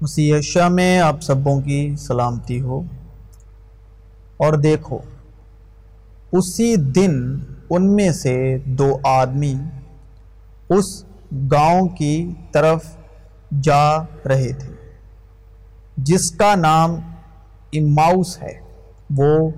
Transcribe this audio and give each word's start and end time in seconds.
مسیح 0.00 0.34
میں 0.68 1.00
آپ 1.00 1.20
سبوں 1.20 1.60
کی 1.60 1.96
سلامتی 1.96 2.60
ہو 2.60 2.80
اور 4.36 4.52
دیکھو، 4.52 4.98
اسی 6.32 6.76
دن 6.76 7.38
ان 7.70 7.96
میں 7.96 8.12
سے 8.12 8.58
دو 8.64 8.98
آدمی 9.04 9.54
اس 10.68 11.04
گاؤں 11.52 11.88
کی 11.88 12.32
طرف 12.52 12.84
جا 13.62 13.98
رہے 14.28 14.52
تھے، 14.52 14.72
جس 15.96 16.30
کا 16.30 16.54
نام 16.54 16.90
اماؤس 17.72 18.42
ہے۔ 18.42 18.60
وہ 19.16 19.50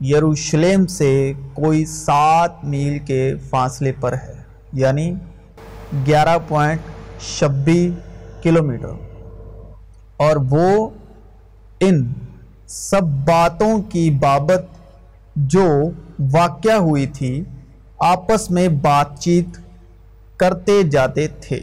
یروشلم 0.00 0.86
سے 0.86 1.32
کوئی 1.54 1.84
سات 1.84 2.64
میل 2.64 2.98
کے 2.98 3.34
فاصلے 3.50 3.92
پر 4.00 4.12
ہے 4.12 4.34
یعنی 4.72 5.12
گیارہ 6.06 6.38
پوائنٹ 6.48 6.80
چھبیس 7.38 7.92
کلومیٹر۔ 8.42 9.15
اور 10.16 10.36
وہ 10.50 10.90
ان 11.80 12.12
سب 12.66 13.02
باتوں 13.02 13.82
کی 13.82 14.10
بابت 14.10 14.64
جو 15.36 15.90
واقعہ 16.32 16.74
ہوئی 16.74 17.06
تھی، 17.06 17.44
آپس 17.98 18.50
میں 18.50 18.68
بات 18.68 19.18
چیت 19.18 19.58
کرتے 20.36 20.82
جاتے 20.82 21.28
تھے۔ 21.28 21.60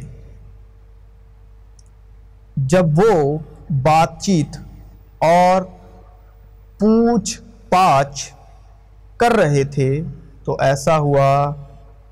جب 2.57 2.85
وہ 2.95 3.37
بات 3.69 4.21
چیت 4.21 4.57
اور 5.19 5.61
پوچھ 6.79 7.41
پاچھ 7.69 8.33
کر 9.17 9.31
رہے 9.31 9.63
تھے، 9.63 10.01
تو 10.43 10.57
ایسا 10.59 10.97
ہوا 10.97 11.53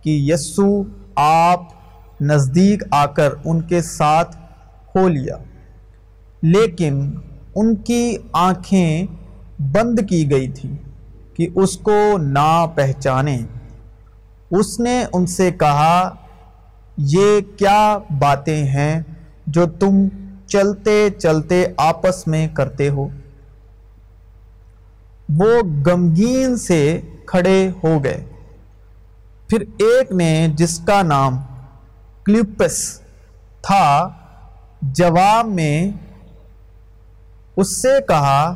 کہ 0.01 0.09
یسو 0.09 0.83
آپ 1.15 1.61
نزدیک 2.21 2.83
آ 2.91 3.05
کر 3.05 3.33
ان 3.45 3.61
کے 3.61 3.81
ساتھ 3.81 4.37
ہو 4.95 5.07
لیا۔ 5.07 5.35
لیکن 6.41 7.11
ان 7.55 7.75
کی 7.75 8.17
آنکھیں 8.33 9.05
بند 9.59 9.99
کی 10.09 10.31
گئی 10.31 10.47
تھی 10.47 10.71
کہ 11.33 11.47
اس 11.55 11.77
کو 11.77 12.17
نہ 12.17 12.65
پہچانے۔ 12.75 13.39
اس 14.51 14.79
نے 14.79 15.05
ان 15.13 15.25
سے 15.25 15.51
کہا، 15.51 16.15
یہ 16.97 17.41
کیا 17.57 17.97
باتیں 18.19 18.63
ہیں 18.63 19.01
جو 19.47 19.65
تم 19.65 20.07
چلتے 20.47 21.09
چلتے 21.17 21.65
آپس 21.77 22.27
میں 22.27 22.47
کرتے 22.47 22.89
ہو 22.89 23.07
وہ 25.29 25.61
غمگین 25.85 26.55
سے 26.55 27.01
کھڑے 27.25 27.69
ہو 27.83 28.03
گئے۔ 28.03 28.25
پھر 29.47 29.61
ایک 29.61 30.11
نے، 30.11 30.47
جس 30.55 30.79
کا 30.79 31.01
نام 31.01 31.41
کلپس 32.25 33.01
تھا، 33.61 34.09
جواب 34.81 35.45
میں 35.45 35.91
اس 37.57 37.81
سے 37.81 37.97
کہا، 38.07 38.53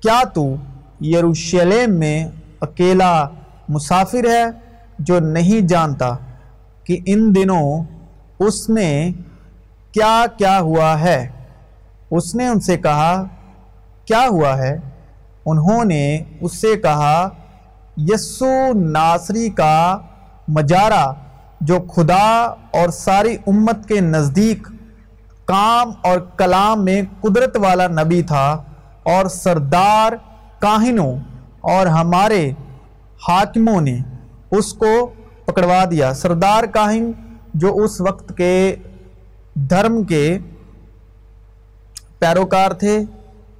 کیا 0.00 0.22
تو 0.34 0.54
یروشلم 1.04 1.98
میں 1.98 2.28
اکیلا 2.60 3.28
مسافر 3.68 4.28
ہے 4.28 4.44
جو 4.98 5.18
نہیں 5.20 5.66
جانتا 5.68 6.10
کہ 6.84 6.98
ان 7.06 7.34
دنوں 7.34 7.84
اس 8.38 8.68
میں 8.68 9.10
کیا 9.92 10.24
کیا 10.38 10.58
ہوا 10.60 11.00
ہے؟ 11.00 11.28
اس 12.10 12.34
نے 12.34 12.46
ان 12.46 12.60
سے 12.60 12.76
کہا، 12.76 13.24
کیا 14.04 14.26
ہوا 14.30 14.58
ہے؟ 14.58 14.76
انہوں 15.46 15.84
نے 15.84 16.24
اس 16.40 16.60
سے 16.60 16.76
کہا، 16.76 17.28
یسو 17.96 18.72
ناصری 18.74 19.48
کا 19.48 19.98
مجارہ 20.48 21.12
جو 21.60 21.78
خدا 21.94 22.54
اور 22.72 22.88
ساری 22.88 23.36
امت 23.46 23.88
کے 23.88 24.00
نزدیک 24.00 24.68
کام 25.50 25.92
اور 26.02 26.18
کلام 26.36 26.84
میں 26.84 27.00
قدرت 27.20 27.56
والا 27.56 27.86
نبی 27.88 28.22
تھا 28.22 28.46
اور 29.02 29.26
سردار 29.34 30.12
کاہنوں 30.58 31.12
اور 31.60 31.86
ہمارے 31.86 32.42
حاکموں 33.28 33.80
نے 33.80 33.98
اس 34.50 34.72
کو 34.72 34.92
پکڑوا 35.44 35.82
دیا۔ 35.90 36.12
سردار 36.14 36.64
کاہن 36.64 37.10
جو 37.54 37.74
اس 37.76 38.00
وقت 38.00 38.32
کے 38.36 38.76
دھرم 39.70 40.02
کے 40.04 40.38
پیروکار 42.18 42.70
تھے، 42.70 42.98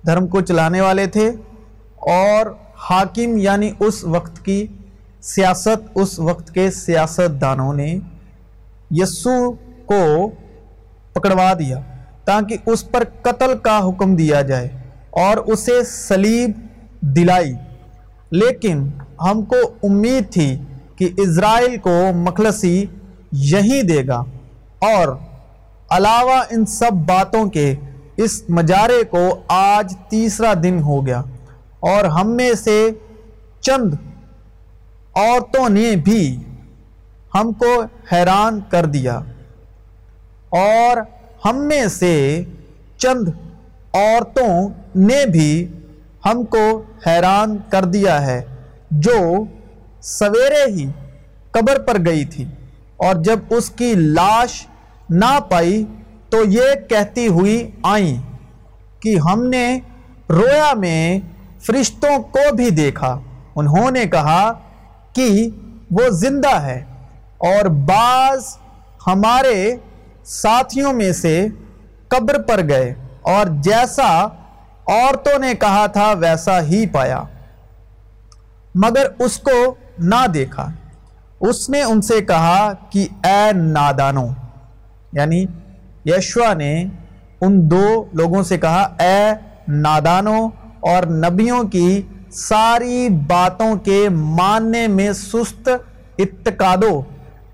دھرم 0.06 0.26
کو 0.26 0.40
چلانے 0.40 0.80
والے 0.80 1.06
تھے 1.06 1.28
اور 2.12 2.46
حاکم 2.90 3.36
یعنی 3.36 3.70
اس 3.80 4.04
وقت 4.04 4.44
کی 4.44 4.66
سیاست، 5.22 5.90
اس 5.94 6.18
وقت 6.18 6.54
کے 6.54 6.70
سیاست 6.70 7.40
دانوں 7.40 7.72
نے 7.72 7.98
یسو 8.90 9.38
کو 9.86 10.02
پکڑوا 11.12 11.52
دیا 11.58 11.78
تاکہ 12.24 12.56
اس 12.66 12.90
پر 12.90 13.02
قتل 13.22 13.58
کا 13.58 13.80
حکم 13.88 14.16
دیا 14.16 14.42
جائے 14.42 14.68
اور 15.10 15.36
اسے 15.36 15.84
سلیب 15.84 16.50
دلائی۔ 17.00 17.52
لیکن 18.30 18.88
ہم 19.20 19.42
کو 19.42 19.56
امید 19.82 20.32
تھی 20.32 20.58
کہ 20.96 21.08
اسرائیل 21.16 21.76
کو 21.76 22.02
مخلصی 22.14 22.86
یہی 23.32 23.82
دے 23.82 24.06
گا۔ 24.06 24.24
اور 24.78 25.08
علاوہ 25.90 26.42
ان 26.50 26.66
سب 26.66 26.92
باتوں 26.92 27.50
کے 27.50 27.74
اس 28.16 28.42
مجارے 28.48 29.04
کو 29.10 29.40
آج 29.48 29.94
تیسرا 30.08 30.54
دن 30.62 30.82
ہو 30.82 31.06
گیا 31.06 31.22
اور 31.80 32.04
ہم 32.04 32.30
میں 32.30 32.52
سے 32.54 32.90
چند 33.60 33.94
عورتوں 35.14 35.68
نے 35.68 35.96
بھی 35.96 36.36
ہم 37.34 37.52
کو 37.52 37.84
حیران 38.12 38.60
کر 38.68 38.84
دیا۔ 38.84 39.20
اور 40.50 40.96
ہم 41.44 41.56
میں 41.56 41.86
سے 41.86 42.44
چند 42.98 43.28
عورتوں 43.94 44.68
نے 44.96 45.26
بھی 45.26 45.68
ہم 46.26 46.44
کو 46.44 46.82
حیران 47.06 47.56
کر 47.68 47.84
دیا 47.84 48.26
ہے، 48.26 48.42
جو 48.90 49.44
سویرے 50.02 50.72
ہی 50.72 50.90
قبر 51.50 51.78
پر 51.78 51.96
گئی 52.06 52.24
تھی۔ 52.24 52.44
اور 52.96 53.14
جب 53.14 53.38
اس 53.50 53.70
کی 53.70 53.94
لاش 53.94 54.66
نہ 55.10 55.38
پائی 55.48 55.84
تو 56.30 56.44
یہ 56.44 56.74
کہتی 56.88 57.28
ہوئی 57.28 57.70
آئیں 57.82 58.16
کہ 59.00 59.16
ہم 59.18 59.46
نے 59.46 59.80
رویا 60.30 60.74
میں 60.74 61.20
فرشتوں 61.60 62.22
کو 62.22 62.54
بھی 62.54 62.70
دیکھا۔ 62.70 63.20
انہوں 63.56 63.90
نے 63.90 64.04
کہا 64.04 64.52
کہ 65.12 65.48
وہ 65.90 66.08
زندہ 66.08 66.54
ہے 66.62 66.84
اور 67.38 67.64
بعض 67.64 68.56
ہمارے 69.06 69.76
ساتھیوں 70.24 70.92
میں 70.92 71.12
سے 71.12 71.46
قبر 72.08 72.42
پر 72.42 72.68
گئے 72.68 72.94
اور 73.22 73.46
جیسا 73.46 74.28
عورتوں 74.86 75.38
نے 75.38 75.54
کہا 75.54 75.86
تھا 75.86 76.12
ویسا 76.12 76.62
ہی 76.62 76.86
پایا۔ 76.86 77.22
مگر 78.74 79.06
اس 79.18 79.38
کو 79.38 79.74
نہ 79.98 80.26
دیکھا۔ 80.34 80.68
اس 81.40 81.70
نے 81.70 81.82
ان 81.82 82.02
سے 82.02 82.20
کہا 82.20 82.72
کہ 82.90 83.08
اے 83.24 83.52
نادانوں 83.52 84.28
یعنی 85.12 85.46
یشوا 86.04 86.54
نے 86.54 86.84
ان 87.40 87.70
دو 87.70 88.04
لوگوں 88.12 88.42
سے 88.42 88.58
کہا، 88.58 88.94
اے 88.98 89.32
نادانوں 89.68 90.48
اور 90.80 91.02
نبیوں 91.02 91.62
کی 91.62 92.02
ساری 92.32 93.08
باتوں 93.08 93.76
کے 93.76 94.08
ماننے 94.08 94.86
میں 94.86 95.12
سست 95.12 95.68
اتقادو 96.18 97.02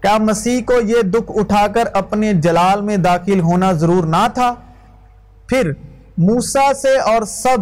کیا 0.06 0.18
مسیح 0.18 0.60
کو 0.66 0.74
یہ 0.80 1.02
دکھ 1.02 1.32
اٹھا 1.34 1.66
کر 1.66 1.84
اپنے 1.92 2.32
جلال 2.32 2.80
میں 2.80 2.96
داخل 2.96 3.40
ہونا 3.40 3.72
ضرور 3.72 4.04
نہ 4.04 4.26
تھا؟ 4.34 4.54
پھر 5.48 5.72
موسا 6.18 6.72
سے 6.74 6.98
اور 6.98 7.22
سب 7.22 7.58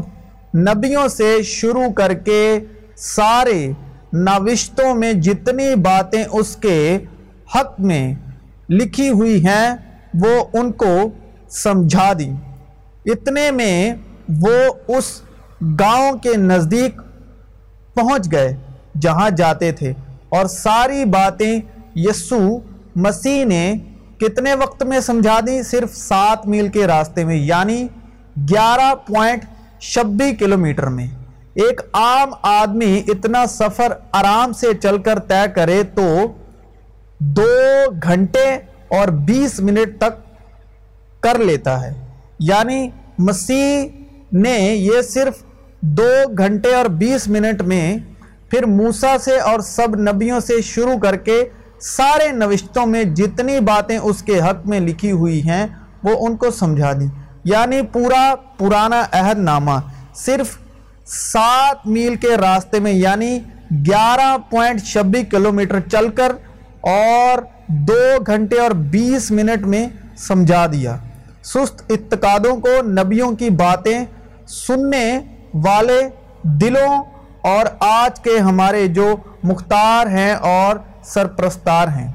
نبیوں 0.56 1.08
سے 1.08 1.42
شروع 1.42 1.92
کر 1.92 2.14
کے 2.14 2.60
سارے 2.96 3.72
نوشتوں 4.12 4.94
میں 4.94 5.12
جتنی 5.12 5.74
باتیں 5.74 6.24
اس 6.30 6.56
کے 6.56 6.98
حق 7.54 7.80
میں 7.80 8.14
لکھی 8.70 9.08
ہوئی 9.10 9.46
ہیں، 9.46 9.76
وہ 10.14 10.44
ان 10.52 10.72
کو 10.72 11.10
سمجھا 11.48 12.12
دی۔ 12.18 12.30
اتنے 13.06 13.50
میں 13.50 13.94
وہ 14.42 14.56
اس 14.88 15.22
گاؤں 15.80 16.12
کے 16.12 16.36
نزدیک 16.36 17.00
پہنچ 17.94 18.32
گئے 18.32 18.56
جہاں 19.00 19.30
جاتے 19.30 19.72
تھے 19.72 19.92
اور 20.28 20.46
ساری 20.46 21.04
باتیں 21.04 21.60
یسو 21.94 22.58
مسیح 22.96 23.44
نے 23.44 23.74
کتنے 24.20 24.54
وقت 24.54 24.82
میں 24.82 25.00
سمجھا 25.00 25.40
دی؟ 25.46 25.62
صرف 25.62 25.96
سات 25.96 26.46
میل 26.46 26.68
کے 26.68 26.86
راستے 26.86 27.24
میں 27.24 27.36
یعنی 27.36 27.86
گیارہ 28.36 28.94
پوائنٹ 28.94 29.44
چھبیس 29.80 30.38
کلومیٹر 30.38 30.86
میں۔ 30.86 31.06
ایک 31.54 31.80
عام 31.92 32.28
آدمی 32.42 33.02
اتنا 33.08 33.46
سفر 33.46 33.92
آرام 34.12 34.52
سے 34.52 34.66
چل 34.82 35.02
کر 35.02 35.18
طے 35.18 35.50
کرے 35.54 35.82
تو 35.94 36.32
دو 37.18 37.56
گھنٹے 38.02 38.54
اور 38.88 39.08
بیس 39.08 39.60
منٹ 39.60 40.00
تک 40.00 40.42
کر 41.22 41.38
لیتا 41.38 41.86
ہے۔ 41.86 41.92
یعنی 42.40 42.88
مسیح 43.18 43.88
نے 44.32 44.58
یہ 44.60 45.02
صرف 45.02 45.34
دو 45.80 46.12
گھنٹے 46.38 46.74
اور 46.74 46.84
بیس 46.84 47.28
منٹ 47.28 47.62
میں 47.62 47.96
پھر 48.50 48.66
موسا 48.66 49.18
سے 49.18 49.38
اور 49.38 49.60
سب 49.60 49.96
نبیوں 49.96 50.40
سے 50.40 50.60
شروع 50.60 50.98
کر 50.98 51.16
کے 51.16 51.44
سارے 51.84 52.32
نوشتوں 52.32 52.86
میں 52.86 53.04
جتنی 53.04 53.60
باتیں 53.60 53.98
اس 53.98 54.22
کے 54.22 54.40
حق 54.40 54.66
میں 54.66 54.80
لکھی 54.80 55.12
ہوئی 55.12 55.48
ہیں، 55.48 55.66
وہ 56.02 56.26
ان 56.26 56.36
کو 56.36 56.50
سمجھا 56.50 56.92
دیں۔ 56.92 57.08
یعنی 57.44 57.82
پورا 57.82 58.34
پرانا 58.58 59.02
عہد 59.12 59.38
نامہ، 59.38 59.80
صرف 60.14 60.58
سات 61.06 61.86
میل 61.86 62.14
کے 62.14 62.36
راستے 62.36 62.80
میں 62.80 62.92
یعنی 62.92 63.38
گیارہ 63.70 64.36
پوائنٹ 64.50 64.82
چھبیس 64.82 65.24
کلومیٹر 65.30 65.80
چل 65.80 66.08
کر 66.08 66.32
اور 66.80 67.38
دو 67.68 68.22
گھنٹے 68.26 68.60
اور 68.60 68.70
بیس 68.70 69.30
منٹ 69.30 69.66
میں 69.66 69.88
سمجھا 70.18 70.66
دیا۔ 70.66 70.96
سست 71.44 71.82
اتقادوں 71.88 72.56
کو 72.56 72.82
نبیوں 72.82 73.32
کی 73.32 73.50
باتیں 73.50 74.04
سننے 74.48 75.18
والے 75.54 76.08
دلوں 76.42 77.04
اور 77.44 77.66
آج 77.80 78.20
کے 78.20 78.38
ہمارے 78.38 78.86
جو 78.86 79.16
مختار 79.42 80.06
ہیں 80.06 80.34
اور 80.34 80.76
سرپرستار 81.04 81.88
ہیں۔ 81.88 82.12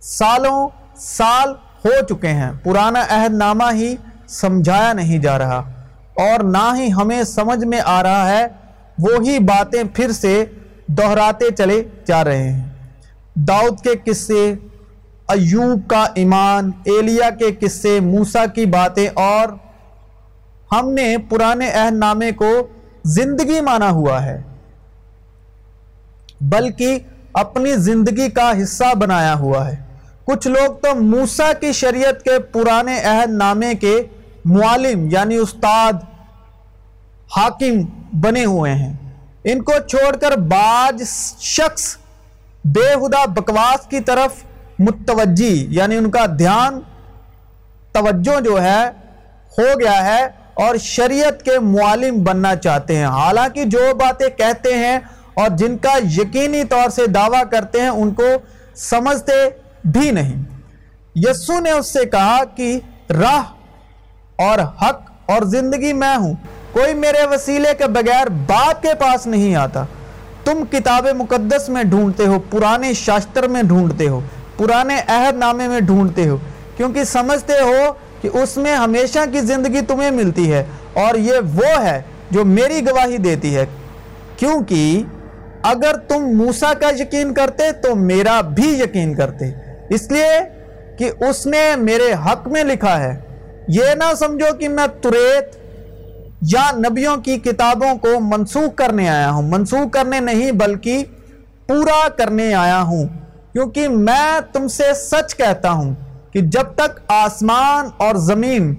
سالوں 0.00 0.68
سال 0.96 1.48
ہو 1.84 2.04
چکے 2.08 2.28
ہیں۔ 2.28 2.52
پرانا 2.62 3.00
عہد 3.08 3.34
نامہ 3.34 3.64
ہی 3.72 3.94
سمجھایا 4.28 4.92
نہیں 4.92 5.18
جا 5.18 5.38
رہا 5.38 5.58
اور 6.14 6.44
نہ 6.44 6.72
ہی 6.76 6.92
ہمیں 6.92 7.22
سمجھ 7.22 7.64
میں 7.64 7.80
آ 7.84 8.02
رہا 8.02 8.28
ہے، 8.28 8.46
وہی 8.98 9.38
باتیں 9.38 9.82
پھر 9.94 10.12
سے 10.12 10.44
دہراتے 10.86 11.50
چلے 11.50 11.82
جا 12.06 12.24
رہے 12.24 12.50
ہیں۔ 12.50 12.68
داؤد 13.34 13.80
کے 13.80 14.12
قصے، 14.12 14.54
ایوب 15.28 15.90
کا 15.90 16.04
ایمان، 16.14 16.70
ایلیا 16.84 17.30
کے 17.30 17.66
قصے، 17.66 18.00
موسیٰ 18.00 18.46
کی 18.54 18.66
باتیں 18.66 19.08
اور 19.14 19.48
ہم 20.78 20.90
نے 20.90 21.16
پرانے 21.28 21.70
عہد 21.70 21.94
نامے 21.94 22.30
کو 22.32 22.50
زندگی 23.04 23.60
مانا 23.60 23.90
ہوا 23.90 24.24
ہے، 24.24 24.42
بلکہ 26.40 26.98
اپنی 27.32 27.72
زندگی 27.76 28.28
کا 28.30 28.52
حصہ 28.62 28.94
بنایا 28.94 29.34
ہوا 29.34 29.66
ہے۔ 29.68 29.76
کچھ 30.24 30.46
لوگ 30.48 30.74
تو 30.74 30.94
موسیٰ 30.94 31.52
کی 31.60 31.72
شریعت 31.72 32.22
کے 32.22 32.38
پرانے 32.38 33.00
عہد 33.02 33.30
نامے 33.30 33.74
کے 33.74 34.02
معالم 34.44 35.08
یعنی 35.10 35.36
استاد، 35.36 35.92
حاکم 37.36 37.80
بنے 38.20 38.44
ہوئے 38.44 38.72
ہیں۔ 38.74 38.92
ان 39.44 39.62
کو 39.62 39.72
چھوڑ 39.88 40.16
کر 40.16 40.36
بعض 40.36 41.02
شخص 41.40 41.96
بے 42.64 42.94
خدا 42.94 43.24
بکواس 43.26 43.86
کی 43.86 44.00
طرف 44.00 44.42
متوجہ 44.78 45.52
یعنی 45.70 45.96
ان 45.96 46.10
کا 46.10 46.24
دھیان، 46.38 46.80
توجہ 47.92 48.40
جو 48.40 48.62
ہے، 48.62 48.84
ہو 49.58 49.80
گیا 49.80 49.98
ہے۔ 50.06 50.43
اور 50.54 50.76
شریعت 50.76 51.42
کے 51.42 51.58
معالم 51.58 52.24
بننا 52.24 52.56
چاہتے 52.56 52.96
ہیں۔ 52.96 53.04
حالانکہ 53.04 53.64
جو 53.64 53.94
باتیں 53.94 54.28
کہتے 54.28 54.74
ہیں 54.74 54.98
اور 55.34 55.48
جن 55.50 55.78
کا 55.78 55.98
یقینی 56.20 56.64
طور 56.64 56.88
سے 56.88 57.06
دعویٰ 57.06 57.42
کرتے 57.50 57.80
ہیں، 57.80 57.88
ان 57.88 58.14
کو 58.14 58.24
سمجھتے 58.74 59.32
بھی 59.84 60.10
نہیں۔ 60.10 60.42
یسو 61.14 61.60
نے 61.60 61.70
اس 61.70 61.86
سے 61.86 62.04
کہا 62.04 62.44
کہ، 62.44 62.80
راہ 63.10 63.42
اور 64.36 64.58
حق 64.58 65.10
اور 65.26 65.42
زندگی 65.42 65.92
میں 65.92 66.16
ہوں، 66.16 66.34
کوئی 66.72 66.94
میرے 66.94 67.26
وسیلے 67.26 67.68
کے 67.78 67.86
بغیر 67.86 68.26
باپ 68.26 68.82
کے 68.82 68.94
پاس 68.98 69.26
نہیں 69.26 69.54
آتا۔ 69.56 69.84
تم 70.44 70.64
کتاب 70.70 71.06
مقدس 71.06 71.68
میں 71.68 71.84
ڈھونڈتے 71.84 72.26
ہو، 72.26 72.40
پرانے 72.40 72.92
شاستر 72.92 73.48
میں 73.48 73.62
ڈھونڈتے 73.62 74.08
ہو، 74.08 74.20
پرانے 74.56 74.96
عہد 75.08 75.36
نامے 75.36 75.68
میں 75.68 75.80
ڈھونڈتے 75.80 76.28
ہو، 76.28 76.36
کیونکہ 76.76 77.04
سمجھتے 77.04 77.52
ہو 77.52 77.92
کہ 78.24 78.38
اس 78.38 78.56
میں 78.56 78.76
ہمیشہ 78.76 79.18
کی 79.32 79.40
زندگی 79.40 79.80
تمہیں 79.80 80.10
ملتی 80.10 80.52
ہے 80.52 80.64
اور 80.92 81.14
یہ 81.14 81.32
وہ 81.54 81.84
ہے 81.84 82.02
جو 82.30 82.44
میری 82.44 82.80
گواہی 82.90 83.16
دیتی 83.16 83.56
ہے۔ 83.56 83.66
کیونکہ 84.36 85.02
اگر 85.62 85.96
تم 86.08 86.18
موسیٰ 86.18 86.72
کا 86.80 86.90
یقین 86.98 87.34
کرتے 87.34 87.72
تو 87.72 87.94
میرا 87.94 88.40
بھی 88.40 88.80
یقین 88.80 89.14
کرتے۔ 89.14 89.52
اس 89.88 90.10
لیے 90.10 90.40
کہ 90.98 91.10
اس 91.28 91.46
نے 91.46 91.76
میرے 91.76 92.14
حق 92.26 92.48
میں 92.48 92.64
لکھا 92.64 93.00
ہے۔ 93.00 93.16
یہ 93.68 93.84
نہ 93.84 94.14
سمجھو 94.14 94.56
کہ 94.56 94.68
میں 94.68 94.86
تریت 95.02 95.56
یا 96.42 96.70
نبیوں 96.76 97.16
کی 97.16 97.38
کتابوں 97.38 97.98
کو 97.98 98.20
منسوخ 98.20 98.74
کرنے 98.74 99.08
آیا 99.08 99.30
ہوں۔ 99.30 99.42
منسوخ 99.42 99.92
کرنے 99.92 100.20
نہیں 100.20 100.52
بلکہ 100.52 101.04
پورا 101.66 102.08
کرنے 102.08 102.54
آیا 102.54 102.82
ہوں۔ 102.82 103.08
کیونکہ 103.52 103.88
میں 103.88 104.40
تم 104.52 104.68
سے 104.68 104.84
سچ 104.94 105.34
کہتا 105.34 105.70
ہوں۔ 105.70 105.94
کہ 106.34 106.40
جب 106.40 106.74
تک 106.74 107.00
آسمان 107.08 107.88
اور 107.96 108.14
زمین 108.14 108.74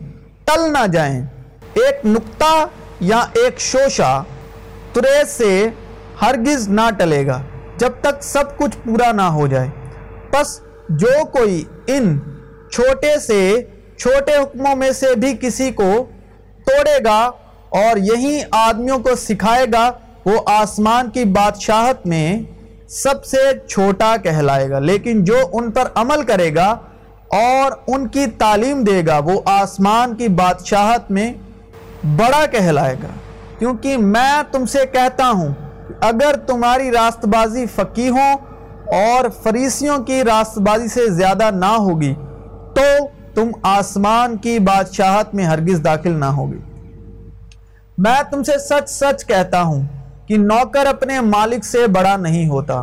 ٹل 0.46 0.62
نہ 0.74 0.88
جائیں، 0.88 1.26
ایک 1.74 2.06
نقطہ 2.06 2.66
یا 3.00 3.20
ایک 3.34 3.60
شوشہ 3.60 4.24
تریت 4.94 5.30
سے 5.30 5.68
ہرگز 6.22 6.68
نہ 6.70 6.90
ٹلے 6.98 7.28
گا 7.28 7.42
جب 7.78 7.92
تک 8.02 8.24
سب 8.24 8.58
کچھ 8.58 8.78
پورا 8.84 9.12
نہ 9.12 9.22
ہو 9.22 9.48
جائے۔ 9.48 9.70
پس 10.32 10.60
جو 10.90 11.26
کوئی 11.26 11.64
ان 11.88 12.20
چھوٹے 12.72 13.20
سے 13.20 13.62
چھوٹے 13.98 14.36
حکموں 14.36 14.76
میں 14.76 14.92
سے 14.92 15.16
بھی 15.16 15.34
کسی 15.42 15.72
کو 15.72 16.06
توڑے 16.66 16.98
گا 17.06 17.20
اور 17.70 17.98
یہی 17.98 18.40
آدمیوں 18.52 19.00
کو 19.00 19.16
سکھائے 19.16 19.66
گا، 19.74 19.92
وہ 20.26 20.40
آسمان 20.46 21.10
کی 21.10 21.24
بادشاہت 21.24 22.08
میں 22.08 22.40
سب 22.90 23.26
سے 23.26 23.38
چھوٹا 23.68 24.16
کہلائے 24.24 24.70
گا۔ 24.70 24.80
لیکن 24.80 25.24
جو 25.24 25.38
ان 25.54 25.72
پر 25.72 25.88
عمل 25.96 26.24
کرے 26.24 26.56
گا 26.56 26.78
اور 27.28 27.72
ان 27.88 28.08
کی 28.08 28.26
تعلیم 28.28 28.84
دے 28.84 29.06
گا، 29.08 29.18
وہ 29.18 29.42
آسمان 29.46 30.16
کی 30.16 30.28
بادشاہت 30.28 31.12
میں 31.12 31.34
بڑا 32.04 32.46
کہلائے 32.46 32.96
گا۔ 33.04 33.08
کیونکہ 33.60 33.98
میں 33.98 34.42
تم 34.52 34.66
سے 34.66 34.80
کہتا 34.92 35.30
ہوں، 35.30 35.54
اگر 36.02 36.36
تمہاری 36.48 36.92
راست 36.92 37.26
بازی 37.26 37.66
فقیحوں 37.66 38.34
اور 38.94 39.44
فریسیوں 39.44 39.98
کی 39.98 40.24
راست 40.24 40.58
بازی 40.58 40.88
سے 40.88 41.10
زیادہ 41.10 41.52
نہ 41.52 41.66
ہوگی، 41.66 42.14
تو 42.76 43.08
تم 43.36 43.52
آسمان 43.64 44.38
کی 44.38 44.60
بادشاہت 44.60 45.36
میں 45.36 45.46
ہرگز 45.46 45.84
داخل 45.84 46.12
نہ 46.12 46.26
ہوگی۔ 46.26 46.60
میں 47.98 48.22
تم 48.32 48.44
سے 48.44 48.52
سچ 48.58 48.90
سچ 48.90 49.26
کہتا 49.26 49.62
ہوں 49.62 49.84
کہ 50.28 50.38
نوکر 50.38 50.86
اپنے 50.86 51.22
مالک 51.22 51.66
سے 51.66 51.88
بڑا 51.88 52.18
نہیں 52.18 52.50
ہوتا 52.50 52.74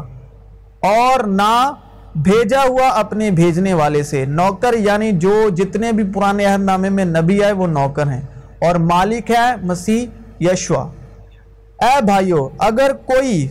اور 0.83 1.25
نہ 1.25 1.73
بھیجا 2.14 2.62
ہوا 2.69 2.88
اپنے 2.88 3.31
بھیجنے 3.31 3.75
والے 3.75 4.03
سے۔ 4.03 4.25
نوکر 4.25 4.75
یعنی 4.75 5.12
جو 5.12 5.49
جتنے 5.49 5.93
بھی 5.93 6.05
پرانے 6.14 6.44
عہد 6.44 6.61
نامے 6.61 6.88
میں 6.88 7.05
نبی 7.05 7.44
آئے 7.44 7.53
وہ 7.53 7.67
نوکر 7.67 8.06
ہیں۔ 8.06 8.20
اور 8.61 8.75
مالک 8.75 9.31
ہے 9.31 9.56
مسیح 9.62 10.06
یشوا۔ 10.41 10.88
اے 11.79 12.05
بھائیو، 12.05 12.49
اگر 12.59 12.93
کوئی 12.93 13.49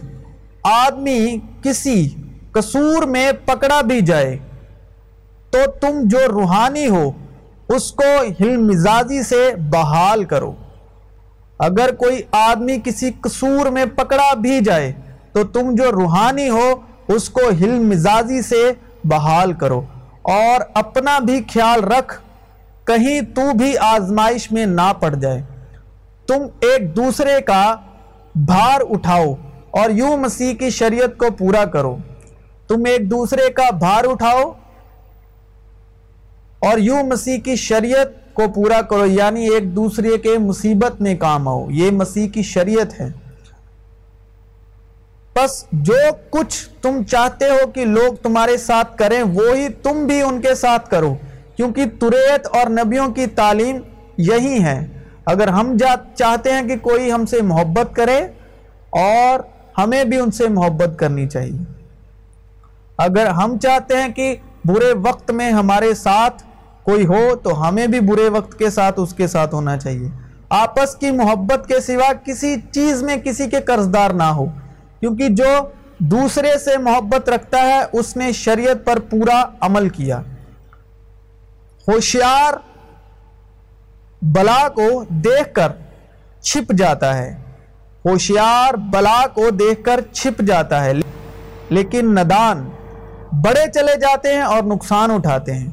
آدمی 0.64 1.38
کسی 1.64 2.10
قصور 2.52 3.04
میں 3.04 3.32
پکڑا 3.46 3.82
بھی 3.82 4.02
جائے 4.02 4.38
تو 5.50 5.60
تم 5.82 6.02
جو 6.04 6.20
روحانی 6.28 6.88
ہو، 6.88 7.12
اس 7.68 7.92
کو 7.92 8.22
ہل 8.40 8.58
مزاجی 8.58 9.24
سے 9.24 9.52
بحال 9.70 10.24
کرو۔ 10.24 10.54
اگر 11.60 11.96
کوئی 11.96 12.22
آدمی 12.32 12.78
کسی 12.84 13.12
قصور 13.22 13.66
میں 13.66 13.86
پکڑا 13.86 14.34
بھی 14.34 14.60
جائے 14.60 14.94
تو 15.32 15.44
تم 15.44 15.76
جو 15.76 15.92
روحانی 15.92 16.50
ہو 16.50 16.74
اس 17.08 17.30
کو 17.30 17.42
ہل 17.62 17.80
مزاجی 17.80 18.42
سے 18.42 18.72
بحال 19.04 19.54
کرو 19.54 19.82
اور 20.22 20.62
اپنا 20.74 21.20
بھی 21.20 21.42
خیال 21.54 21.84
رکھ، 21.84 22.22
کہیں 22.88 23.22
تو 23.22 23.58
بھی 23.58 23.78
آزمائش 23.78 24.52
میں 24.52 24.66
نہ 24.66 24.94
پڑ 25.00 25.16
جائے۔ 25.16 25.42
تم 26.28 26.46
ایک 26.60 26.96
دوسرے 26.96 27.42
کا 27.42 27.76
بھار 28.36 28.82
اٹھاؤ 28.90 29.34
اور 29.72 29.90
یوں 29.90 30.18
مسیح 30.18 30.54
کی 30.54 30.70
شریعت 30.70 31.18
کو 31.18 31.26
پورا 31.38 31.66
کرو۔ 31.66 31.98
تم 32.68 32.84
ایک 32.86 33.12
دوسرے 33.12 33.50
کا 33.50 33.70
بھار 33.72 34.04
اٹھاؤ 34.04 34.52
اور 36.60 36.78
یوں 36.78 37.04
مسیح 37.04 37.38
کی 37.38 37.56
شریعت 37.56 38.34
کو 38.34 38.44
پورا 38.56 38.82
کرو 38.82 39.06
یعنی 39.06 39.50
ایک 39.50 39.76
دوسرے 39.76 40.18
کے 40.18 40.38
مصیبت 40.38 41.02
میں 41.02 41.16
کام 41.16 41.48
آؤ۔ 41.48 41.70
یہ 41.70 41.92
مسیح 41.92 42.30
کی 42.30 42.42
شریعت 42.42 43.00
ہے۔ 43.00 43.10
بس 45.36 45.64
جو 45.72 45.98
کچھ 46.30 46.58
تم 46.82 47.02
چاہتے 47.04 47.50
ہو 47.50 47.68
کہ 47.68 47.86
لوگ 47.86 48.14
تمہارے 48.14 48.58
ساتھ 48.58 48.98
کریں، 48.98 49.22
وہی 49.24 49.68
تم 49.84 50.06
بھی 50.08 50.22
ان 50.22 50.42
کے 50.42 50.56
ساتھ 50.56 50.90
کرو۔ 50.90 51.14
کیونکہ 51.56 51.86
تریت 52.00 52.48
اور 52.52 52.70
نبیوں 52.70 53.08
کی 53.10 53.26
تعلیم 53.36 53.78
یہی 54.18 54.64
ہے 54.64 54.80
اگر 55.26 55.48
ہم 55.48 55.78
چاہتے 56.16 56.52
ہیں 56.52 56.68
کہ 56.68 56.76
کوئی 56.78 57.12
ہم 57.12 57.26
سے 57.26 57.42
محبت 57.42 57.96
کرے، 57.96 58.20
اور 59.02 59.40
ہمیں 59.78 60.04
بھی 60.04 60.18
ان 60.18 60.32
سے 60.32 60.48
محبت 60.48 61.00
کرنی 61.00 61.28
چاہیے۔ 61.30 61.60
اگر 62.98 63.28
ہم 63.28 63.58
چاہتے 63.58 63.98
ہیں 63.98 64.10
کہ 64.10 64.36
برے 64.66 64.94
وقت 65.04 65.32
میں 65.32 65.52
ہمارے 65.52 65.94
ساتھ 65.94 66.44
کوئی 66.84 67.06
ہو، 67.06 67.36
تو 67.36 67.68
ہمیں 67.68 67.86
بھی 67.88 68.00
برے 68.00 68.28
وقت 68.30 68.58
کے 68.60 68.70
ساتھ 68.70 69.00
اس 69.00 69.14
کے 69.14 69.28
ساتھ 69.28 69.54
ہونا 69.56 69.78
چاہیے۔ 69.78 70.10
آپس 70.50 70.96
کی 70.96 71.12
محبت 71.12 71.68
کے 71.68 71.80
سوا 71.82 72.12
کسی 72.26 72.56
چیز 72.72 73.04
میں 73.04 73.16
کسی 73.18 73.50
کے 73.50 73.62
قرضدار 73.62 74.12
نہ 74.12 74.24
ہو۔ 74.24 74.46
کیونکہ 75.02 75.30
جو 75.30 75.70
دوسرے 75.98 76.58
سے 76.58 76.78
محبت 76.78 77.30
رکھتا 77.30 77.58
ہے، 77.58 77.80
اس 77.92 78.18
نے 78.18 78.32
شریعت 78.32 78.86
پر 78.86 79.00
پورا 79.00 79.46
عمل 79.60 79.90
کیا۔ 79.90 80.22
ہوشیار 81.88 82.54
بلا 84.22 84.70
کو 84.70 85.04
دیکھ 85.10 85.54
کر 85.54 85.72
چھپ 86.42 86.74
جاتا 86.74 87.18
ہے۔ 87.18 87.38
ہوشیار 88.06 88.74
بلا 88.74 89.28
کو 89.34 89.50
دیکھ 89.50 89.84
کر 89.84 90.00
چھپ 90.12 90.42
جاتا 90.42 90.84
ہے۔ 90.84 90.94
لیکن 91.70 92.12
ندان 92.12 92.70
بڑے 93.32 93.72
چلے 93.72 94.00
جاتے 94.00 94.34
ہیں 94.34 94.42
اور 94.42 94.64
نقصان 94.64 95.12
اٹھاتے 95.12 95.54
ہیں۔ 95.54 95.68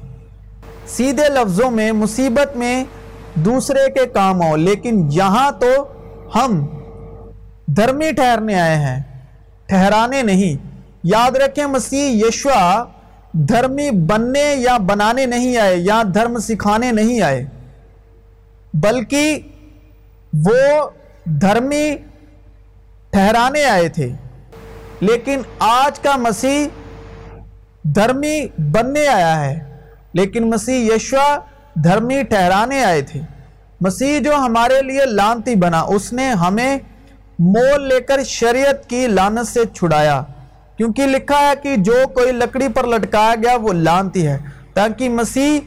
سیدھے 0.86 1.28
لفظوں 1.28 1.70
میں 1.70 1.92
مصیبت 1.92 2.56
میں 2.56 2.84
دوسرے 3.34 3.90
کے 3.90 4.06
کام 4.06 4.42
ہو 4.42 4.56
لیکن 4.56 5.08
یہاں 5.12 5.50
تو 5.50 5.92
ہم 6.34 6.66
دھرمی 7.66 8.12
ٹھہرنے 8.12 8.60
آئے 8.60 8.76
ہیں۔ 8.76 9.02
ٹھہرانے 9.68 10.22
نہیں۔ 10.22 10.66
یاد 11.02 11.36
رکھیں 11.36 11.66
مسیح 11.66 12.24
یشوا 12.26 12.84
دھرمی 13.32 13.90
بننے 13.90 14.54
یا 14.58 14.76
بنانے 14.76 15.26
نہیں 15.26 15.56
آئے، 15.56 15.76
یا 15.76 16.02
دھرم 16.14 16.38
سکھانے 16.38 16.92
نہیں 16.92 17.20
آئے، 17.20 17.44
بلکہ 18.74 19.40
وہ 20.32 20.90
دھرمی 21.24 21.96
ٹھہرانے 23.10 23.64
آئے 23.64 23.88
تھے۔ 23.88 24.08
لیکن 25.00 25.40
آج 25.58 25.98
کا 26.00 26.16
مسیح 26.16 26.66
دھرمی 27.82 28.36
بننے 28.58 29.06
آیا 29.06 29.44
ہے، 29.44 29.58
لیکن 30.12 30.50
مسیح 30.50 30.94
یشوا 30.94 31.28
دھرمی 31.84 32.22
ٹھہرانے 32.22 32.84
آئے 32.84 33.02
تھے۔ 33.02 33.20
مسیح 33.80 34.18
جو 34.20 34.34
ہمارے 34.34 34.82
لیے 34.82 35.04
لانتی 35.06 35.54
بنا، 35.54 35.80
اس 35.80 36.12
نے 36.12 36.30
ہمیں 36.30 36.78
مول 37.38 37.88
لے 37.88 38.00
کر 38.00 38.24
شریعت 38.24 38.90
کی 38.90 39.06
لانت 39.06 39.48
سے 39.48 39.60
چھڑایا۔ 39.74 40.22
کیونکہ 40.76 41.06
لکھا 41.06 41.40
ہے 41.40 41.52
کہ 41.62 41.76
جو 41.76 41.94
کوئی 42.14 42.32
لکڑی 42.32 42.68
پر 42.68 42.86
لٹکایا 42.86 43.34
گیا 43.34 43.56
وہ 43.62 43.72
لانتی 43.72 44.26
ہے۔ 44.26 44.38
تاکہ 44.74 45.08
مسیح 45.08 45.60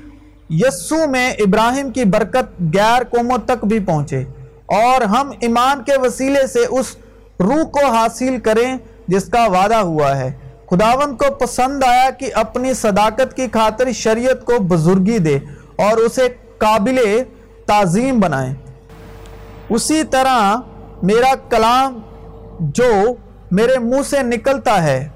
یسو 0.49 1.07
میں 1.07 1.31
ابراہیم 1.31 1.91
کی 1.91 2.03
برکت 2.03 2.61
غیر 2.73 3.03
قوموں 3.03 3.37
تک 3.45 3.65
بھی 3.65 3.79
پہنچے۔ 3.79 4.23
اور 4.65 5.01
ہم 5.01 5.31
ایمان 5.39 5.83
کے 5.83 5.97
وسیلے 5.97 6.47
سے 6.47 6.59
اس 6.69 6.95
روح 7.39 7.63
کو 7.63 7.85
حاصل 7.85 8.39
کریں 8.39 8.77
جس 9.07 9.23
کا 9.25 9.45
وعدہ 9.45 9.75
ہوا 9.75 10.17
ہے۔ 10.17 10.31
خداون 10.69 11.15
کو 11.15 11.33
پسند 11.33 11.83
آیا 11.83 12.09
کہ 12.09 12.31
اپنی 12.33 12.73
صداقت 12.73 13.35
کی 13.35 13.47
خاطر 13.53 13.91
شریعت 13.91 14.45
کو 14.45 14.53
بزرگی 14.59 15.17
دے 15.17 15.35
اور 15.75 15.97
اسے 15.97 16.27
قابل 16.57 17.21
تعظیم 17.65 18.19
بنائیں 18.19 18.53
اسی 19.69 20.03
طرح 20.03 20.55
میرا 21.01 21.33
کلام 21.49 21.99
جو 22.59 23.13
میرے 23.51 23.79
منہ 23.79 24.01
سے 24.09 24.23
نکلتا 24.23 24.83
ہے، 24.83 25.09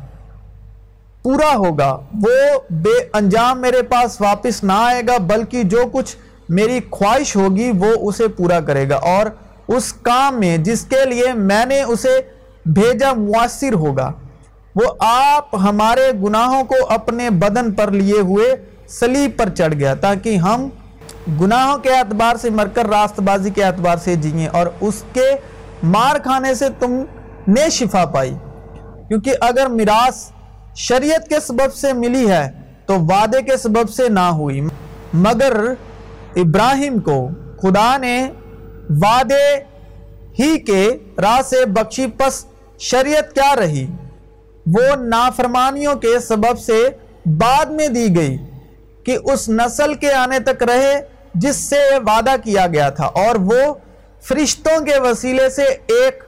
پورا 1.23 1.55
ہوگا۔ 1.55 1.99
وہ 2.13 2.59
بے 2.69 3.09
انجام 3.13 3.61
میرے 3.61 3.81
پاس 3.81 4.21
واپس 4.21 4.63
نہ 4.63 4.73
آئے 4.75 5.01
گا، 5.07 5.17
بلکہ 5.17 5.63
جو 5.63 5.83
کچھ 5.91 6.17
میری 6.49 6.79
خواہش 6.91 7.35
ہوگی، 7.35 7.71
وہ 7.79 8.09
اسے 8.09 8.27
پورا 8.27 8.59
کرے 8.59 8.89
گا۔ 8.89 8.95
اور 8.95 9.25
اس 9.67 9.93
کام 9.93 10.39
میں 10.39 10.57
جس 10.57 10.85
کے 10.85 11.05
لیے 11.09 11.33
میں 11.33 11.65
نے 11.65 11.81
اسے 11.81 12.21
بھیجا، 12.65 13.13
مؤثر 13.13 13.73
ہوگا۔ 13.73 14.11
وہ 14.75 14.93
آپ 14.99 15.55
ہمارے 15.55 16.11
گناہوں 16.23 16.63
کو 16.63 16.75
اپنے 16.89 17.29
بدن 17.29 17.71
پر 17.71 17.91
لیے 17.91 18.19
ہوئے 18.19 18.55
سلیب 18.87 19.31
پر 19.37 19.49
چڑھ 19.49 19.73
گیا، 19.73 19.93
تاکہ 19.93 20.35
ہم 20.35 20.69
گناہوں 21.41 21.77
کے 21.77 21.89
اعتبار 21.89 22.35
سے 22.35 22.49
مر 22.49 22.67
کر 22.73 22.85
راست 22.85 23.19
بازی 23.19 23.49
کے 23.49 23.63
اعتبار 23.63 23.97
سے 24.03 24.15
جئیں 24.15 24.47
اور 24.47 24.67
اس 24.81 25.03
کے 25.13 25.35
مار 25.83 26.15
کھانے 26.15 26.53
سے 26.53 26.65
تم 26.79 27.03
نے 27.47 27.69
شفا 27.69 28.05
پائی۔ 28.05 28.33
کیونکہ 29.07 29.33
اگر 29.41 29.67
میراث 29.67 30.31
شریعت 30.75 31.27
کے 31.27 31.39
سبب 31.39 31.73
سے 31.73 31.93
ملی 31.93 32.29
ہے، 32.29 32.51
تو 32.85 32.99
وعدے 32.99 33.41
کے 33.41 33.57
سبب 33.57 33.89
سے 33.89 34.09
نہ 34.09 34.19
ہوئی۔ 34.19 34.61
مگر 35.13 35.73
ابراہیم 36.35 36.99
کو 36.99 37.29
خدا 37.61 37.97
نے 37.97 38.29
وعدے 38.89 39.55
ہی 40.39 40.59
کے 40.59 40.97
راہ 41.21 41.41
سے 41.41 41.65
بخشی، 41.65 42.07
پس 42.07 42.45
شریعت 42.79 43.33
کیا 43.33 43.55
رہی؟ 43.55 43.87
وہ 44.65 44.95
نافرمانیوں 44.95 45.95
کے 45.95 46.19
سبب 46.19 46.59
سے 46.59 46.89
بعد 47.25 47.65
میں 47.65 47.87
دی 47.87 48.17
گئی 48.17 48.37
کہ 49.03 49.17
اس 49.23 49.49
نسل 49.49 49.93
کے 49.93 50.11
آنے 50.11 50.39
تک 50.39 50.63
رہے، 50.63 51.01
جس 51.35 51.55
سے 51.55 51.79
وعدہ 52.07 52.35
کیا 52.43 52.67
گیا 52.67 52.89
تھا۔ 52.89 53.05
اور 53.05 53.35
وہ 53.35 53.73
فرشتوں 54.27 54.85
کے 54.85 54.99
وسیلے 54.99 55.49
سے 55.49 55.63
ایک 55.63 56.23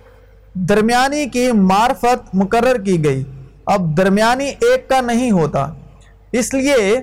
درمیانی 0.54 1.26
کی 1.26 1.52
معرفت 1.52 2.36
مقرر 2.36 2.78
کی 2.84 3.06
گئی۔ 3.06 3.24
اب 3.66 3.98
درمیانی 3.98 4.46
ایک 4.46 4.90
کا 4.90 5.02
نہیں 5.02 5.32
ہوتا۔ 5.32 5.68
اس 6.32 6.54
لیے 6.54 7.02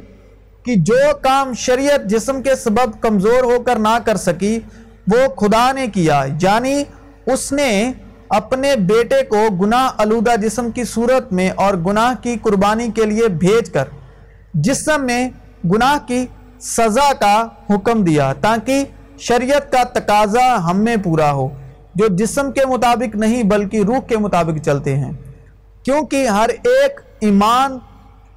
کہ 0.65 0.75
جو 0.77 0.95
کام 1.23 1.55
شریعت 1.55 2.05
جسم 2.05 2.43
کے 2.43 2.57
سبب 2.57 3.01
کمزور 3.01 3.43
ہو 3.43 3.63
کر 3.63 3.77
نہ 3.77 3.99
کر 4.05 4.17
سکی، 4.17 4.61
وہ 5.07 5.35
خدا 5.35 5.73
نے 5.73 5.87
کیا۔ 5.87 6.25
یعنی 6.43 6.85
اس 7.27 7.53
نے 7.53 7.93
اپنے 8.29 8.77
بیٹے 8.77 9.23
کو 9.23 9.47
گناہ 9.61 9.91
علودہ 9.99 10.37
جسم 10.37 10.71
کی 10.71 10.85
صورت 10.85 11.33
میں 11.33 11.51
اور 11.51 11.75
گناہ 11.75 12.15
کی 12.23 12.37
قربانی 12.43 12.89
کے 12.95 13.05
لیے 13.05 13.29
بھیج 13.29 13.71
کر 13.71 13.85
جسم 14.55 15.07
میں 15.07 15.29
گناہ 15.65 16.09
کی 16.09 16.27
سزا 16.61 17.13
کا 17.13 17.47
حکم 17.71 18.05
دیا 18.05 18.33
تاکہ 18.41 18.85
شریعت 19.19 19.73
کا 19.73 19.83
تقاضا 19.83 20.71
ہم 20.71 20.85
میں 20.85 20.97
پورا 21.05 21.33
ہو، 21.33 21.49
جو 21.95 22.07
جسم 22.09 22.53
کے 22.53 22.67
مطابق 22.67 23.17
نہیں 23.17 23.43
بلکہ 23.43 23.83
روح 23.87 24.01
کے 24.01 24.17
مطابق 24.17 24.65
چلتے 24.65 24.97
ہیں۔ 24.97 25.13
کیونکہ 25.83 26.29
ہر 26.29 26.49
ایک 26.49 27.01
ایمان 27.21 27.79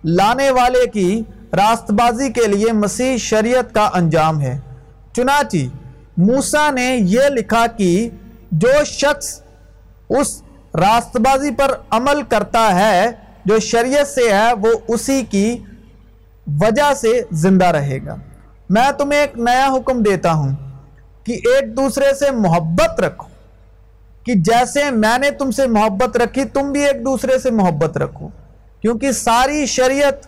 لانے 0.03 0.51
والے 0.51 0.87
کی 0.87 1.23
راست 1.53 1.91
بازی 1.91 2.31
کے 2.31 2.47
لیے 2.47 2.71
مسیح 2.71 3.17
شریعت 3.17 3.73
کا 3.73 3.89
انجام 3.93 4.41
ہے۔ 4.41 4.59
چنانچہ، 5.15 5.57
موسیٰ 6.17 6.71
نے 6.71 6.97
یہ 6.99 7.21
لکھا 7.29 7.65
کہ 7.77 8.09
جو 8.51 8.83
شخص 8.85 9.41
اس 10.09 10.43
راست 10.75 11.17
بازی 11.17 11.51
پر 11.51 11.75
عمل 11.89 12.21
کرتا 12.21 12.75
ہے، 12.75 13.11
جو 13.45 13.59
شریعت 13.59 14.07
سے 14.07 14.33
ہے، 14.33 14.53
وہ 14.53 14.69
اسی 14.87 15.23
کی 15.29 15.57
وجہ 16.47 16.93
سے 16.93 17.21
زندہ 17.31 17.65
رہے 17.65 17.99
گا۔ 18.05 18.15
میں 18.69 18.91
تمہیں 18.91 19.19
ایک 19.19 19.37
نیا 19.37 19.67
حکم 19.75 20.03
دیتا 20.03 20.33
ہوں۔ 20.33 20.55
کہ 21.27 21.33
ایک 21.33 21.77
دوسرے 21.77 22.13
سے 22.13 22.31
محبت 22.31 22.99
رکھو، 22.99 23.27
کہ 24.25 24.33
جیسے 24.33 24.91
میں 24.91 25.17
نے 25.17 25.31
تم 25.31 25.51
سے 25.51 25.67
محبت 25.67 26.17
رکھی، 26.17 26.45
تم 26.45 26.71
بھی 26.71 26.87
ایک 26.87 27.05
دوسرے 27.05 27.39
سے 27.39 27.51
محبت 27.51 27.97
رکھو۔ 27.97 28.27
کیونکہ 28.81 29.11
ساری 29.11 29.65
شریعت 29.65 30.25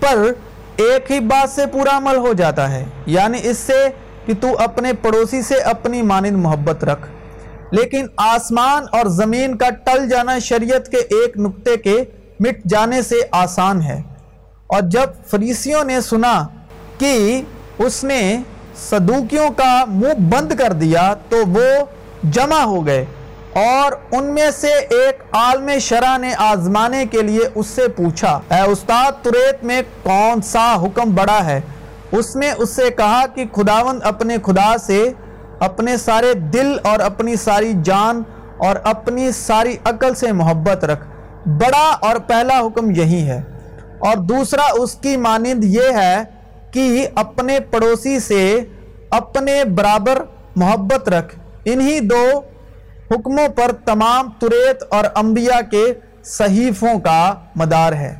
پر 0.00 0.32
ایک 0.76 1.12
ہی 1.12 1.20
بات 1.20 1.50
سے 1.50 1.66
پورا 1.66 1.96
عمل 1.96 2.16
ہو 2.16 2.32
جاتا 2.32 2.70
ہے 2.70 2.84
یعنی 3.06 3.38
اس 3.42 3.58
سے 3.58 3.88
کہ 4.26 4.32
تو 4.40 4.48
اپنے 4.58 4.92
پڑوسی 4.92 5.42
سے 5.42 5.54
اپنی 5.54 6.02
مانند 6.02 6.36
محبت 6.36 6.84
رکھ۔ 6.84 7.06
لیکن 7.72 8.06
آسمان 8.16 8.84
اور 8.92 9.06
زمین 9.06 9.56
کا 9.56 9.70
ٹل 9.70 10.08
جانا 10.08 10.38
شریعت 10.38 10.88
کے 10.88 10.96
ایک 10.96 11.36
نقطے 11.36 11.76
کے 11.76 12.04
مٹ 12.40 12.64
جانے 12.68 13.02
سے 13.02 13.14
آسان 13.30 13.82
ہے۔ 13.82 14.02
اور 14.66 14.80
جب 14.82 15.26
فریسیوں 15.26 15.84
نے 15.84 16.00
سنا 16.00 16.46
کہ 16.98 17.42
اس 17.78 18.04
نے 18.04 18.38
صدوکیوں 18.78 19.50
کا 19.56 19.84
منہ 19.88 20.14
بند 20.14 20.52
کر 20.52 20.72
دیا 20.72 21.14
تو 21.28 21.36
وہ 21.46 21.84
جمع 22.30 22.62
ہو 22.62 22.86
گئے 22.86 23.04
اور 23.54 23.92
ان 24.12 24.24
میں 24.24 24.50
سے 24.50 24.66
ایک 24.66 25.22
عالم 25.32 25.70
شرع 25.80 26.16
نے 26.16 26.34
آزمانے 26.34 27.06
کے 27.06 27.22
لیے 27.22 27.40
اس 27.54 27.66
سے 27.66 27.88
پوچھا، 27.88 28.40
اے 28.50 28.60
استاد، 28.60 29.12
تریت 29.22 29.64
میں 29.64 29.82
کون 30.02 30.42
سا 30.42 30.74
حکم 30.74 31.14
بڑا 31.14 31.44
ہے؟ 31.44 31.60
اس 32.12 32.36
نے 32.36 32.50
اس 32.58 32.70
سے 32.70 32.90
کہا 32.90 33.26
کہ 33.26 33.44
خداوند 33.56 34.02
اپنے 34.02 34.36
خدا 34.46 34.78
سے 34.78 35.12
اپنے 35.60 35.96
سارے 35.96 36.34
دل 36.34 36.76
اور 36.82 37.00
اپنی 37.00 37.36
ساری 37.36 37.72
جان 37.84 38.22
اور 38.56 38.76
اپنی 38.84 39.32
ساری 39.32 39.76
عقل 39.84 40.14
سے 40.14 40.32
محبت 40.32 40.84
رکھ۔ 40.84 41.06
بڑا 41.48 41.96
اور 42.00 42.16
پہلا 42.16 42.60
حکم 42.60 42.90
یہی 42.90 43.28
ہے۔ 43.28 43.42
اور 43.98 44.16
دوسرا 44.16 44.62
اس 44.72 44.94
کی 44.94 45.16
مانند 45.16 45.64
یہ 45.64 45.82
ہے 45.82 46.37
کہ 46.70 47.08
اپنے 47.14 47.60
پڑوسی 47.60 48.20
سے 48.20 48.60
اپنے 49.10 49.64
برابر 49.64 50.22
محبت 50.56 51.08
رکھ۔ 51.08 51.38
انہی 51.64 52.00
دو 52.00 52.40
حکموں 53.10 53.48
پر 53.48 53.72
تمام 53.84 54.30
تریت 54.38 54.82
اور 54.90 55.04
انبیاء 55.14 55.70
کے 55.70 55.94
صحیفوں 56.24 57.00
کا 57.00 57.34
مدار 57.56 57.92
ہے۔ 57.92 58.14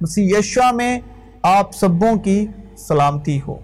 مسیح 0.00 0.38
یشوہ 0.38 0.72
میں 0.72 1.00
آپ 1.42 1.74
سبوں 1.74 2.16
کی 2.16 2.46
سلامتی 2.76 3.40
ہو۔ 3.48 3.58